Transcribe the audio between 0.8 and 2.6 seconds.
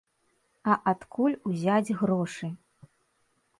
адкуль узяць грошы?